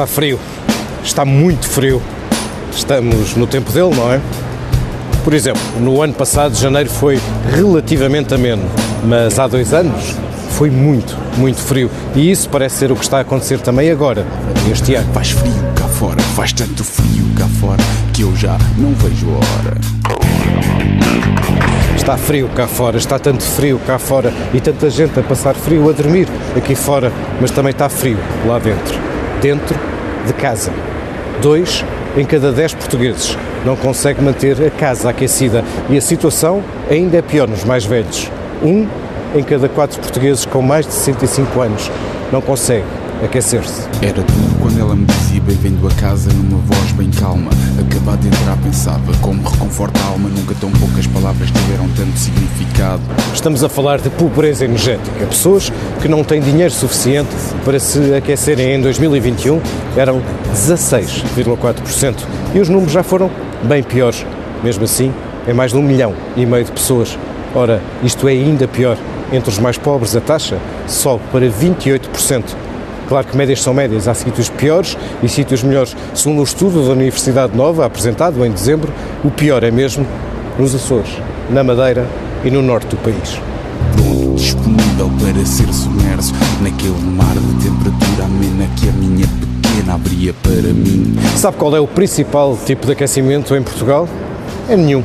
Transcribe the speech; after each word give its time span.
Está 0.00 0.06
frio. 0.06 0.40
Está 1.04 1.24
muito 1.26 1.68
frio. 1.68 2.00
Estamos 2.72 3.36
no 3.36 3.46
tempo 3.46 3.70
dele, 3.70 3.94
não 3.94 4.10
é? 4.10 4.18
Por 5.22 5.34
exemplo, 5.34 5.60
no 5.78 6.00
ano 6.00 6.14
passado, 6.14 6.56
janeiro 6.56 6.88
foi 6.88 7.20
relativamente 7.50 8.32
ameno, 8.32 8.62
mas 9.04 9.38
há 9.38 9.46
dois 9.46 9.74
anos 9.74 10.16
foi 10.52 10.70
muito, 10.70 11.14
muito 11.36 11.60
frio. 11.60 11.90
E 12.16 12.30
isso 12.30 12.48
parece 12.48 12.76
ser 12.76 12.90
o 12.90 12.96
que 12.96 13.02
está 13.02 13.18
a 13.18 13.20
acontecer 13.20 13.60
também 13.60 13.90
agora, 13.90 14.24
este 14.72 14.94
ano. 14.94 15.12
Faz 15.12 15.32
frio 15.32 15.52
cá 15.76 15.86
fora, 15.86 16.22
faz 16.34 16.54
tanto 16.54 16.82
frio 16.82 17.26
cá 17.36 17.46
fora 17.60 17.82
que 18.14 18.22
eu 18.22 18.34
já 18.34 18.56
não 18.78 18.94
vejo 18.94 19.28
a 19.28 19.34
hora. 19.34 19.76
Está 21.94 22.16
frio 22.16 22.48
cá 22.56 22.66
fora, 22.66 22.96
está 22.96 23.18
tanto 23.18 23.42
frio 23.42 23.78
cá 23.86 23.98
fora 23.98 24.32
e 24.54 24.60
tanta 24.62 24.88
gente 24.88 25.20
a 25.20 25.22
passar 25.22 25.54
frio 25.54 25.90
a 25.90 25.92
dormir 25.92 26.26
aqui 26.56 26.74
fora, 26.74 27.12
mas 27.38 27.50
também 27.50 27.72
está 27.72 27.90
frio 27.90 28.16
lá 28.46 28.58
dentro. 28.58 29.09
Dentro 29.40 29.78
de 30.26 30.32
casa. 30.34 30.70
Dois 31.40 31.84
em 32.16 32.24
cada 32.24 32.52
dez 32.52 32.74
portugueses 32.74 33.38
não 33.64 33.74
consegue 33.74 34.20
manter 34.22 34.62
a 34.62 34.70
casa 34.70 35.08
aquecida 35.08 35.64
e 35.88 35.96
a 35.96 36.00
situação 36.00 36.62
ainda 36.90 37.16
é 37.16 37.22
pior 37.22 37.48
nos 37.48 37.64
mais 37.64 37.84
velhos. 37.84 38.30
Um 38.62 38.86
em 39.34 39.42
cada 39.42 39.68
quatro 39.68 39.98
portugueses 40.00 40.44
com 40.44 40.60
mais 40.60 40.86
de 40.86 40.92
65 40.92 41.60
anos 41.60 41.90
não 42.30 42.40
consegue 42.40 42.84
aquecer-se. 43.24 43.82
Era 44.02 44.22
tudo 44.22 44.60
quando 44.60 44.78
ela 44.78 44.94
me 44.94 45.04
dizia 45.06 45.40
bem-vindo 45.40 45.86
a 45.86 45.90
casa 45.92 46.30
numa 46.32 46.58
voz 46.58 46.92
bem 46.92 47.10
calma. 47.10 47.50
Acabado 47.78 48.20
de 48.20 48.28
entrar 48.28 48.56
pensava 48.58 49.12
como 49.20 49.48
reconforta 49.48 50.00
a 50.00 50.06
alma. 50.06 50.28
Nunca 50.28 50.54
tão 50.60 50.70
poucas 50.72 51.06
palavras 51.06 51.50
tiveram 51.50 51.88
tanto 51.96 52.18
significado. 52.18 52.39
Estamos 53.34 53.62
a 53.62 53.68
falar 53.68 54.00
de 54.00 54.08
pobreza 54.08 54.64
energética. 54.64 55.26
Pessoas 55.26 55.70
que 56.00 56.08
não 56.08 56.24
têm 56.24 56.40
dinheiro 56.40 56.72
suficiente 56.72 57.28
para 57.62 57.78
se 57.78 58.14
aquecerem 58.14 58.76
em 58.76 58.80
2021 58.80 59.60
eram 59.98 60.22
16,4%. 60.54 62.14
E 62.54 62.58
os 62.58 62.70
números 62.70 62.92
já 62.92 63.02
foram 63.02 63.30
bem 63.64 63.82
piores. 63.82 64.24
Mesmo 64.64 64.84
assim, 64.84 65.12
é 65.46 65.52
mais 65.52 65.72
de 65.72 65.78
um 65.78 65.82
milhão 65.82 66.14
e 66.34 66.46
meio 66.46 66.64
de 66.64 66.72
pessoas. 66.72 67.18
Ora, 67.54 67.82
isto 68.02 68.26
é 68.26 68.32
ainda 68.32 68.66
pior. 68.66 68.96
Entre 69.30 69.50
os 69.50 69.58
mais 69.58 69.76
pobres, 69.76 70.16
a 70.16 70.20
taxa 70.20 70.56
sobe 70.86 71.22
para 71.30 71.46
28%. 71.46 72.44
Claro 73.08 73.26
que 73.26 73.36
médias 73.36 73.60
são 73.60 73.74
médias, 73.74 74.08
há 74.08 74.14
sítios 74.14 74.48
piores 74.48 74.96
e 75.22 75.28
sítios 75.28 75.62
melhores. 75.62 75.94
Segundo 76.14 76.40
um 76.40 76.44
estudo 76.44 76.86
da 76.86 76.92
Universidade 76.92 77.54
Nova, 77.54 77.84
apresentado 77.84 78.42
em 78.46 78.50
dezembro, 78.50 78.90
o 79.22 79.30
pior 79.30 79.64
é 79.64 79.70
mesmo 79.70 80.06
nos 80.58 80.74
Açores, 80.74 81.10
na 81.50 81.62
Madeira 81.62 82.06
e 82.44 82.50
no 82.50 82.62
norte 82.62 82.88
do 82.88 82.96
país. 82.98 83.40
Disponível 84.34 85.10
para 85.20 85.44
ser 85.44 85.72
submerso 85.72 86.32
naquele 86.60 86.98
mar 87.16 87.34
de 87.34 87.68
temperatura 87.68 88.24
amena 88.24 88.66
que 88.76 88.88
a 88.88 88.92
minha 88.92 89.26
pequena 89.26 89.94
abria 89.94 90.34
para 90.42 90.72
mim. 90.72 91.16
Sabe 91.36 91.56
qual 91.56 91.76
é 91.76 91.80
o 91.80 91.86
principal 91.86 92.58
tipo 92.64 92.86
de 92.86 92.92
aquecimento 92.92 93.54
em 93.54 93.62
Portugal? 93.62 94.08
É 94.68 94.76
nenhum. 94.76 95.02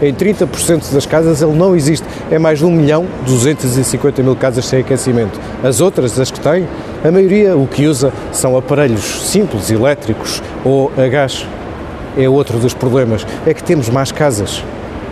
Em 0.00 0.12
30% 0.12 0.92
das 0.92 1.06
casas 1.06 1.42
ele 1.42 1.52
não 1.52 1.76
existe. 1.76 2.04
É 2.30 2.38
mais 2.38 2.58
de 2.58 2.64
1 2.64 2.70
milhão 2.70 3.06
250 3.24 4.22
mil 4.22 4.34
casas 4.34 4.64
sem 4.64 4.80
aquecimento. 4.80 5.40
As 5.62 5.80
outras, 5.80 6.18
as 6.18 6.30
que 6.30 6.40
têm, 6.40 6.66
a 7.04 7.10
maioria 7.10 7.56
o 7.56 7.66
que 7.68 7.86
usa 7.86 8.12
são 8.32 8.56
aparelhos 8.56 9.04
simples, 9.30 9.70
elétricos 9.70 10.42
ou 10.64 10.90
a 10.96 11.06
gás. 11.06 11.46
É 12.16 12.28
outro 12.28 12.58
dos 12.58 12.74
problemas. 12.74 13.24
É 13.46 13.54
que 13.54 13.62
temos 13.62 13.88
mais 13.88 14.10
casas. 14.10 14.62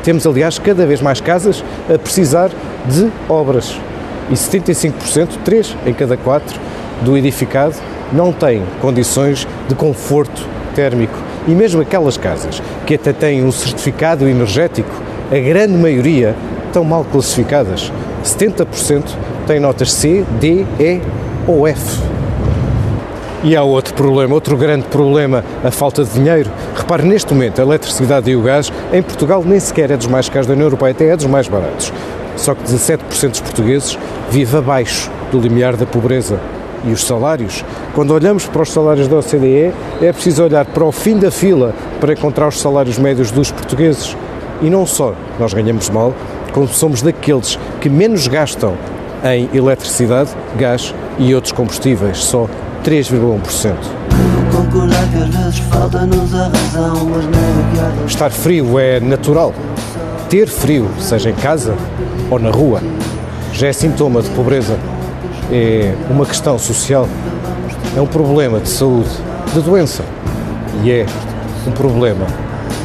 Temos, 0.03 0.27
aliás, 0.27 0.59
cada 0.59 0.87
vez 0.87 1.01
mais 1.01 1.21
casas 1.21 1.65
a 1.93 1.99
precisar 1.99 2.51
de 2.87 3.11
obras. 3.29 3.79
E 4.31 4.35
75%, 4.35 5.29
3 5.45 5.77
em 5.87 5.93
cada 5.93 6.17
4 6.17 6.59
do 7.03 7.17
edificado, 7.17 7.75
não 8.13 8.33
têm 8.33 8.63
condições 8.81 9.47
de 9.69 9.75
conforto 9.75 10.47
térmico. 10.75 11.19
E 11.47 11.53
mesmo 11.53 11.81
aquelas 11.81 12.17
casas 12.17 12.63
que 12.87 12.95
até 12.95 13.13
têm 13.13 13.45
um 13.45 13.53
certificado 13.53 14.29
energético, 14.29 14.91
a 15.31 15.39
grande 15.39 15.75
maioria 15.75 16.35
estão 16.67 16.85
mal 16.85 17.05
classificadas. 17.05 17.93
70% 18.25 19.05
têm 19.47 19.61
notas 19.61 19.93
C, 19.93 20.25
D, 20.41 20.65
E 20.79 21.01
ou 21.47 21.67
F. 21.67 22.10
E 23.43 23.57
há 23.57 23.63
outro 23.63 23.95
problema, 23.95 24.35
outro 24.35 24.55
grande 24.55 24.85
problema, 24.89 25.43
a 25.65 25.71
falta 25.71 26.05
de 26.05 26.11
dinheiro. 26.11 26.51
Repare, 26.77 27.03
neste 27.05 27.33
momento, 27.33 27.59
a 27.59 27.65
eletricidade 27.65 28.31
e 28.31 28.37
o 28.37 28.43
gás 28.43 28.71
em 28.93 29.03
Portugal 29.03 29.43
nem 29.45 29.59
sequer 29.59 29.91
é 29.91 29.97
dos 29.97 30.07
mais 30.07 30.29
caros 30.29 30.47
da 30.47 30.53
União 30.53 30.67
Europeia, 30.67 30.93
até 30.93 31.09
é 31.09 31.17
dos 31.17 31.25
mais 31.25 31.49
baratos. 31.49 31.91
Só 32.37 32.55
que 32.55 32.63
17% 32.65 33.31
dos 33.31 33.41
portugueses 33.41 33.99
vive 34.31 34.59
abaixo 34.59 35.11
do 35.33 35.41
limiar 35.41 35.75
da 35.75 35.87
pobreza. 35.87 36.39
E 36.85 36.93
os 36.93 37.03
salários? 37.03 37.65
Quando 37.95 38.13
olhamos 38.13 38.45
para 38.45 38.61
os 38.61 38.71
salários 38.71 39.09
da 39.09 39.17
OCDE, 39.17 39.73
é 40.03 40.13
preciso 40.13 40.45
olhar 40.45 40.67
para 40.67 40.85
o 40.85 40.93
fim 40.93 41.17
da 41.19 41.31
fila 41.31 41.75
para 41.99 42.13
encontrar 42.13 42.49
os 42.49 42.61
salários 42.61 42.99
médios 42.99 43.31
dos 43.31 43.51
portugueses. 43.51 44.15
E 44.61 44.69
não 44.69 44.85
só 44.85 45.15
nós 45.39 45.55
ganhamos 45.55 45.89
mal, 45.89 46.13
como 46.53 46.69
somos 46.69 47.01
daqueles 47.01 47.59
que 47.81 47.89
menos 47.89 48.29
gastam 48.29 48.75
em 49.25 49.49
eletricidade, 49.55 50.31
gás 50.59 50.95
e 51.19 51.35
outros 51.35 51.53
combustíveis, 51.53 52.19
só 52.19 52.47
3,1%. 52.85 53.75
Concordar 54.55 55.07
que 55.09 55.17
às 55.17 55.29
vezes 55.29 55.59
falta-nos 55.71 56.35
a 56.35 56.49
razão, 56.49 57.07
mas 57.07 57.25
não 57.25 58.07
Estar 58.07 58.31
frio 58.31 58.79
é 58.79 59.01
natural. 59.01 59.55
Ter 60.29 60.47
frio, 60.47 60.89
seja 60.99 61.31
em 61.31 61.35
casa 61.35 61.75
ou 62.31 62.39
na 62.39 62.51
rua, 62.51 62.81
já 63.53 63.69
é 63.69 63.73
sintoma 63.73 64.23
de 64.23 64.31
pobreza. 64.31 64.79
É 65.53 65.95
uma 66.09 66.25
questão 66.25 66.59
social. 66.59 67.09
É 67.97 68.01
um 68.01 68.07
problema 68.07 68.61
de 68.61 68.69
saúde, 68.69 69.11
de 69.53 69.61
doença. 69.61 70.05
E 70.83 70.91
é 70.91 71.07
um 71.67 71.73
problema 71.73 72.27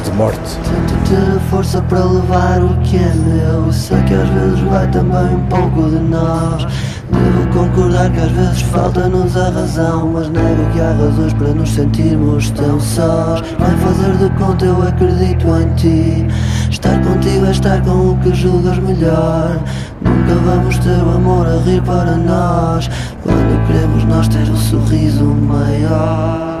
de 0.04 0.10
morte. 0.12 0.38
Tento 0.38 1.08
ter 1.08 1.40
força 1.50 1.80
para 1.82 2.04
levar 2.04 2.62
o 2.62 2.76
que 2.80 2.96
é 2.96 3.14
meu. 3.14 3.72
Sei 3.72 4.00
que 4.02 4.14
às 4.14 4.28
vezes 4.28 4.60
vai 4.60 4.90
também 4.90 5.34
um 5.34 5.46
pouco 5.46 5.88
de 5.88 5.98
nós. 6.00 6.66
Devo 7.10 7.46
concordar 7.52 8.10
que 8.10 8.20
às 8.20 8.30
vezes 8.30 8.62
falta-nos 8.62 9.36
a 9.36 9.50
razão, 9.50 10.10
mas 10.12 10.28
nego 10.28 10.70
que 10.72 10.80
há 10.80 10.92
razões 10.92 11.32
para 11.34 11.48
nos 11.48 11.70
sentirmos 11.70 12.50
tão 12.50 12.80
sós. 12.80 13.42
Vai 13.58 13.76
fazer 13.76 14.16
de 14.16 14.30
conta, 14.36 14.64
eu 14.64 14.82
acredito 14.82 15.46
em 15.56 15.74
ti. 15.74 16.26
Estar 16.70 17.00
contigo 17.02 17.46
é 17.46 17.50
estar 17.50 17.82
com 17.82 18.10
o 18.10 18.18
que 18.18 18.34
julgas 18.34 18.78
melhor. 18.78 19.62
Nunca 20.02 20.34
vamos 20.44 20.78
ter 20.78 21.02
o 21.02 21.16
amor 21.16 21.46
a 21.46 21.58
rir 21.62 21.82
para 21.82 22.16
nós. 22.16 22.88
Quando 23.22 23.66
queremos 23.66 24.04
nós 24.04 24.28
ter 24.28 24.48
o 24.48 24.56
sorriso 24.56 25.24
maior. 25.24 26.55